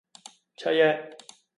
[0.57, 0.97] 七億